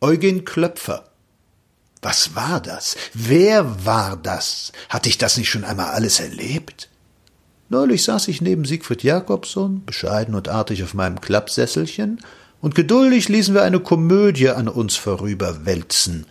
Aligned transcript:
Eugen 0.00 0.44
Klöpfer. 0.44 1.06
Was 2.02 2.36
war 2.36 2.60
das? 2.60 2.96
Wer 3.14 3.84
war 3.84 4.16
das? 4.16 4.70
Hatte 4.88 5.08
ich 5.08 5.18
das 5.18 5.36
nicht 5.36 5.48
schon 5.48 5.64
einmal 5.64 5.90
alles 5.90 6.20
erlebt? 6.20 6.88
Neulich 7.68 8.04
saß 8.04 8.28
ich 8.28 8.40
neben 8.40 8.64
Siegfried 8.64 9.02
Jakobson, 9.02 9.84
bescheiden 9.84 10.36
und 10.36 10.48
artig 10.48 10.84
auf 10.84 10.94
meinem 10.94 11.20
Klappsesselchen, 11.20 12.20
und 12.60 12.76
geduldig 12.76 13.28
ließen 13.28 13.54
wir 13.54 13.62
eine 13.64 13.80
Komödie 13.80 14.50
an 14.50 14.68
uns 14.68 14.94
vorüberwälzen. 14.94 16.26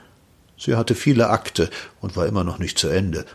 Sie 0.57 0.75
hatte 0.75 0.95
viele 0.95 1.29
Akte 1.29 1.69
und 1.99 2.15
war 2.15 2.25
immer 2.25 2.45
noch 2.45 2.59
nicht 2.59 2.79
zu 2.79 2.87
Ende. 2.87 3.25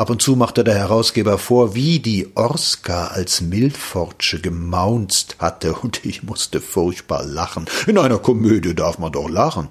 Ab 0.00 0.08
und 0.08 0.22
zu 0.22 0.34
machte 0.34 0.64
der 0.64 0.76
Herausgeber 0.76 1.36
vor, 1.36 1.74
wie 1.74 1.98
die 1.98 2.34
Orska 2.34 3.08
als 3.08 3.42
Milfordsche 3.42 4.40
gemaunzt 4.40 5.36
hatte, 5.40 5.74
und 5.82 6.06
ich 6.06 6.22
musste 6.22 6.62
furchtbar 6.62 7.22
lachen. 7.22 7.66
In 7.86 7.98
einer 7.98 8.16
Komödie 8.16 8.74
darf 8.74 8.98
man 8.98 9.12
doch 9.12 9.28
lachen. 9.28 9.68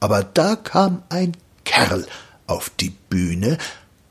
Aber 0.00 0.24
da 0.24 0.56
kam 0.56 1.02
ein 1.10 1.36
Kerl 1.64 2.06
auf 2.46 2.70
die 2.80 2.94
Bühne, 3.10 3.58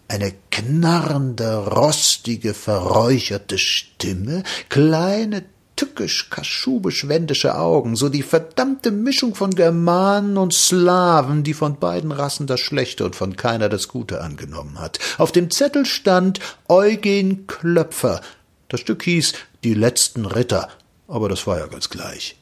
eine 0.08 0.32
knarrende, 0.52 1.66
rostige, 1.70 2.54
verräucherte 2.54 3.58
Stimme, 3.58 4.44
kleine, 4.70 5.44
tückisch, 5.82 6.30
kaschubisch-wendische 6.30 7.58
Augen, 7.58 7.96
so 7.96 8.08
die 8.08 8.22
verdammte 8.22 8.92
Mischung 8.92 9.34
von 9.34 9.56
Germanen 9.56 10.38
und 10.38 10.54
Slawen, 10.54 11.42
die 11.44 11.56
von 11.56 11.80
beiden 11.80 12.12
Rassen 12.12 12.46
das 12.46 12.60
Schlechte 12.60 13.04
und 13.04 13.16
von 13.16 13.36
keiner 13.36 13.68
das 13.68 13.88
Gute 13.88 14.22
angenommen 14.22 14.80
hat. 14.80 15.00
Auf 15.18 15.32
dem 15.32 15.50
Zettel 15.50 15.88
stand 15.88 16.40
Eugen 16.70 17.48
Klöpfer. 17.48 18.22
Das 18.68 18.80
Stück 18.80 19.02
hieß 19.02 19.34
Die 19.64 19.74
letzten 19.74 20.28
Ritter, 20.28 20.70
aber 21.08 21.30
das 21.30 21.48
war 21.48 21.58
ja 21.58 21.66
ganz 21.66 21.90
gleich. 21.90 22.36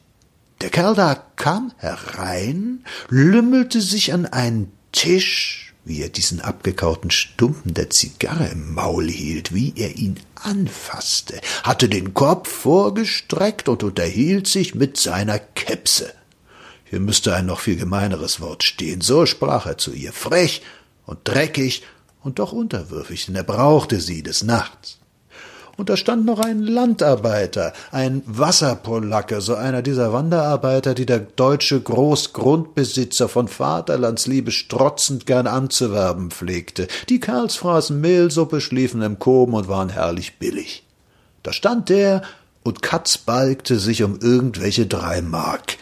Der 0.60 0.68
Kerl 0.68 0.94
da 0.94 1.14
kam 1.36 1.72
herein, 1.78 2.84
lümmelte 3.08 3.80
sich 3.80 4.12
an 4.12 4.26
einen 4.26 4.70
Tisch, 4.92 5.59
wie 5.84 6.02
er 6.02 6.08
diesen 6.08 6.40
abgekauten 6.40 7.10
Stumpen 7.10 7.74
der 7.74 7.90
Zigarre 7.90 8.48
im 8.48 8.74
Maul 8.74 9.08
hielt, 9.08 9.54
wie 9.54 9.72
er 9.76 9.96
ihn 9.96 10.20
anfasste, 10.34 11.40
hatte 11.62 11.88
den 11.88 12.14
Kopf 12.14 12.48
vorgestreckt 12.50 13.68
und 13.68 13.82
unterhielt 13.82 14.46
sich 14.46 14.74
mit 14.74 14.96
seiner 14.96 15.38
Kepse. 15.38 16.12
Hier 16.84 17.00
müsste 17.00 17.34
ein 17.34 17.46
noch 17.46 17.60
viel 17.60 17.76
gemeineres 17.76 18.40
Wort 18.40 18.64
stehen. 18.64 19.00
So 19.00 19.26
sprach 19.26 19.66
er 19.66 19.78
zu 19.78 19.92
ihr, 19.92 20.12
frech 20.12 20.62
und 21.06 21.20
dreckig 21.24 21.82
und 22.22 22.38
doch 22.38 22.52
unterwürfig, 22.52 23.26
denn 23.26 23.36
er 23.36 23.44
brauchte 23.44 24.00
sie 24.00 24.22
des 24.22 24.42
Nachts 24.42 24.99
und 25.80 25.88
da 25.88 25.96
stand 25.96 26.26
noch 26.26 26.40
ein 26.40 26.62
Landarbeiter, 26.62 27.72
ein 27.90 28.22
Wasserpolacke, 28.26 29.40
so 29.40 29.54
einer 29.54 29.80
dieser 29.80 30.12
Wanderarbeiter, 30.12 30.92
die 30.92 31.06
der 31.06 31.20
deutsche 31.20 31.80
Großgrundbesitzer 31.80 33.30
von 33.30 33.48
Vaterlandsliebe 33.48 34.50
strotzend 34.50 35.24
gern 35.24 35.46
anzuwerben 35.46 36.30
pflegte. 36.30 36.86
Die 37.08 37.18
Kerls 37.18 37.56
fraßen 37.56 37.98
Mehlsuppe, 37.98 38.60
schliefen 38.60 39.00
im 39.00 39.18
Koben 39.18 39.54
und 39.54 39.68
waren 39.68 39.88
herrlich 39.88 40.38
billig. 40.38 40.84
Da 41.42 41.54
stand 41.54 41.88
der 41.88 42.20
und 42.62 42.82
Katz 42.82 43.16
balgte 43.16 43.78
sich 43.78 44.02
um 44.02 44.18
irgendwelche 44.20 44.86
drei 44.86 45.22
Mark. 45.22 45.78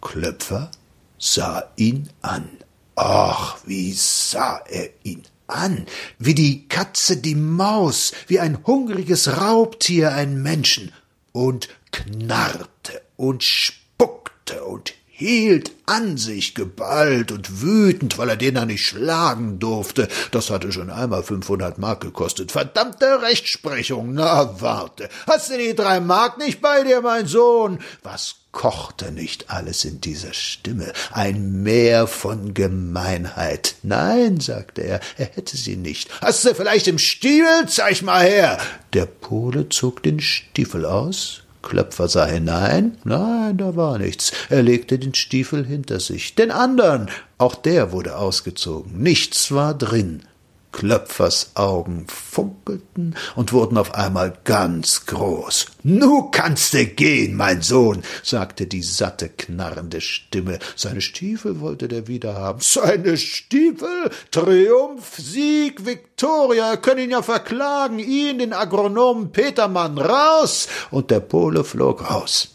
Klöpfer 0.00 0.70
sah 1.18 1.64
ihn 1.74 2.08
an. 2.20 2.48
Ach, 2.94 3.56
wie 3.66 3.92
sah 3.92 4.60
er 4.68 4.90
ihn 5.02 5.24
an, 5.54 5.86
wie 6.18 6.34
die 6.34 6.68
Katze 6.68 7.16
die 7.16 7.34
Maus, 7.34 8.12
wie 8.26 8.40
ein 8.40 8.58
hungriges 8.66 9.40
Raubtier 9.40 10.12
einen 10.12 10.42
Menschen, 10.42 10.92
und 11.32 11.68
knarrte 11.90 13.02
und 13.16 13.42
spuckte 13.42 14.64
und 14.64 14.94
hielt 15.22 15.72
an 15.86 16.16
sich 16.16 16.54
geballt 16.54 17.32
und 17.32 17.62
wütend, 17.62 18.18
weil 18.18 18.28
er 18.28 18.36
den 18.36 18.54
da 18.54 18.64
nicht 18.64 18.84
schlagen 18.84 19.58
durfte. 19.58 20.08
Das 20.30 20.50
hatte 20.50 20.72
schon 20.72 20.90
einmal 20.90 21.22
fünfhundert 21.22 21.78
Mark 21.78 22.00
gekostet. 22.00 22.52
Verdammte 22.52 23.22
Rechtsprechung. 23.22 24.14
Na, 24.14 24.60
warte. 24.60 25.08
Hast 25.26 25.50
du 25.50 25.58
die 25.58 25.74
drei 25.74 26.00
Mark 26.00 26.38
nicht 26.38 26.60
bei 26.60 26.82
dir, 26.82 27.00
mein 27.00 27.26
Sohn? 27.26 27.78
Was 28.02 28.36
kochte 28.52 29.10
nicht 29.10 29.50
alles 29.50 29.84
in 29.84 30.00
dieser 30.00 30.34
Stimme, 30.34 30.92
ein 31.10 31.62
Meer 31.62 32.06
von 32.06 32.54
Gemeinheit. 32.54 33.76
Nein, 33.82 34.40
sagte 34.40 34.82
er, 34.82 35.00
er 35.16 35.26
hätte 35.26 35.56
sie 35.56 35.76
nicht. 35.76 36.10
Hast 36.20 36.44
du 36.44 36.54
vielleicht 36.54 36.86
im 36.86 36.98
Stiefel? 36.98 37.66
Zeig 37.66 38.02
mal 38.02 38.22
her. 38.22 38.58
Der 38.92 39.06
Pole 39.06 39.70
zog 39.70 40.02
den 40.02 40.20
Stiefel 40.20 40.84
aus, 40.84 41.42
Klöpfer 41.62 42.08
sah 42.08 42.26
hinein. 42.26 42.98
Nein, 43.04 43.56
da 43.56 43.76
war 43.76 43.98
nichts. 43.98 44.32
Er 44.50 44.62
legte 44.62 44.98
den 44.98 45.14
Stiefel 45.14 45.64
hinter 45.64 46.00
sich. 46.00 46.34
Den 46.34 46.50
andern, 46.50 47.08
auch 47.38 47.54
der 47.54 47.92
wurde 47.92 48.16
ausgezogen. 48.16 49.00
Nichts 49.00 49.52
war 49.52 49.74
drin. 49.74 50.22
Klöpfers 50.72 51.52
Augen 51.54 52.06
funkelten 52.08 53.14
und 53.36 53.52
wurden 53.52 53.76
auf 53.78 53.94
einmal 53.94 54.32
ganz 54.44 55.06
groß. 55.06 55.66
Nu 55.82 56.30
kannst 56.30 56.74
du 56.74 56.84
gehen, 56.86 57.36
mein 57.36 57.62
Sohn, 57.62 58.02
sagte 58.22 58.66
die 58.66 58.82
satte, 58.82 59.28
knarrende 59.28 60.00
Stimme. 60.00 60.58
Seine 60.74 61.00
Stiefel 61.00 61.60
wollte 61.60 61.88
der 61.88 62.08
wieder 62.08 62.34
haben. 62.34 62.60
Seine 62.60 63.16
Stiefel? 63.16 64.10
Triumph, 64.30 65.16
Sieg, 65.16 65.84
Viktoria, 65.86 66.70
er 66.70 66.76
könne 66.78 67.04
ihn 67.04 67.10
ja 67.10 67.22
verklagen, 67.22 67.98
ihn, 67.98 68.38
den 68.38 68.52
Agronomen 68.52 69.30
Petermann, 69.30 69.98
raus! 69.98 70.68
Und 70.90 71.10
der 71.10 71.20
Pole 71.20 71.64
flog 71.64 72.10
raus. 72.10 72.48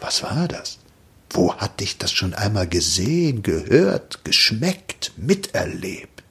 Was 0.00 0.22
war 0.22 0.48
das? 0.48 0.78
Wo 1.30 1.54
hatte 1.54 1.84
ich 1.84 1.96
das 1.96 2.12
schon 2.12 2.34
einmal 2.34 2.66
gesehen, 2.66 3.42
gehört, 3.42 4.24
geschmeckt, 4.24 5.12
miterlebt? 5.16 6.21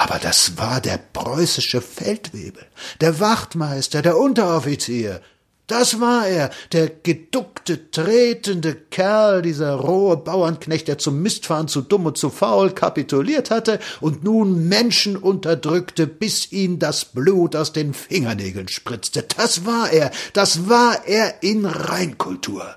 Aber 0.00 0.20
das 0.20 0.56
war 0.56 0.80
der 0.80 0.96
preußische 0.96 1.80
Feldwebel, 1.80 2.64
der 3.00 3.18
Wachtmeister, 3.18 4.00
der 4.00 4.16
Unteroffizier. 4.16 5.20
Das 5.66 5.98
war 5.98 6.28
er, 6.28 6.50
der 6.70 6.88
geduckte, 6.88 7.90
tretende 7.90 8.76
Kerl, 8.76 9.42
dieser 9.42 9.74
rohe 9.74 10.16
Bauernknecht, 10.16 10.86
der 10.86 10.98
zum 10.98 11.20
Mistfahren 11.20 11.66
zu 11.66 11.82
dumm 11.82 12.06
und 12.06 12.16
zu 12.16 12.30
faul 12.30 12.70
kapituliert 12.70 13.50
hatte 13.50 13.80
und 14.00 14.22
nun 14.22 14.68
Menschen 14.68 15.16
unterdrückte, 15.16 16.06
bis 16.06 16.52
ihm 16.52 16.78
das 16.78 17.04
Blut 17.04 17.56
aus 17.56 17.72
den 17.72 17.92
Fingernägeln 17.92 18.68
spritzte. 18.68 19.24
Das 19.36 19.66
war 19.66 19.90
er, 19.90 20.12
das 20.32 20.68
war 20.68 21.08
er 21.08 21.42
in 21.42 21.66
Reinkultur. 21.66 22.76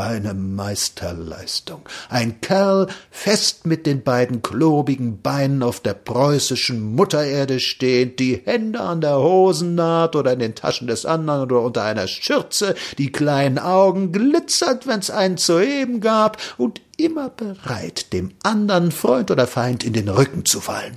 Eine 0.00 0.32
Meisterleistung. 0.32 1.82
Ein 2.08 2.40
Kerl, 2.40 2.86
fest 3.10 3.66
mit 3.66 3.84
den 3.84 4.02
beiden 4.02 4.40
klobigen 4.40 5.20
Beinen 5.20 5.62
auf 5.62 5.80
der 5.80 5.92
preußischen 5.92 6.94
Muttererde 6.94 7.60
stehend, 7.60 8.18
die 8.18 8.40
Hände 8.42 8.80
an 8.80 9.02
der 9.02 9.18
Hosennaht 9.18 10.16
oder 10.16 10.32
in 10.32 10.38
den 10.38 10.54
Taschen 10.54 10.86
des 10.86 11.04
anderen 11.04 11.42
oder 11.42 11.60
unter 11.60 11.82
einer 11.82 12.08
Schürze, 12.08 12.74
die 12.96 13.12
kleinen 13.12 13.58
Augen 13.58 14.10
glitzert, 14.10 14.86
wenn's 14.86 15.10
einen 15.10 15.36
zu 15.36 15.60
heben 15.60 16.00
gab, 16.00 16.38
und 16.56 16.80
immer 16.96 17.28
bereit, 17.28 18.14
dem 18.14 18.32
andern 18.42 18.92
Freund 18.92 19.30
oder 19.30 19.46
Feind 19.46 19.84
in 19.84 19.92
den 19.92 20.08
Rücken 20.08 20.46
zu 20.46 20.60
fallen. 20.62 20.96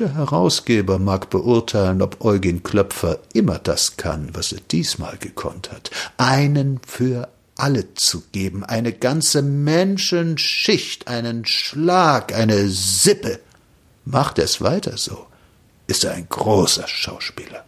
Der 0.00 0.12
Herausgeber 0.12 0.98
mag 0.98 1.30
beurteilen, 1.30 2.02
ob 2.02 2.24
Eugen 2.24 2.64
Klöpfer 2.64 3.20
immer 3.32 3.60
das 3.60 3.96
kann, 3.96 4.30
was 4.32 4.50
er 4.50 4.58
diesmal 4.72 5.16
gekonnt 5.18 5.70
hat. 5.70 5.92
Einen 6.16 6.80
für 6.84 7.28
alle 7.56 7.94
zu 7.94 8.22
geben, 8.32 8.64
eine 8.64 8.92
ganze 8.92 9.42
Menschenschicht, 9.42 11.08
einen 11.08 11.44
Schlag, 11.46 12.34
eine 12.34 12.68
Sippe. 12.68 13.40
Macht 14.04 14.38
es 14.38 14.60
weiter 14.60 14.96
so, 14.96 15.26
ist 15.86 16.04
er 16.04 16.12
ein 16.12 16.28
großer 16.28 16.86
Schauspieler. 16.88 17.64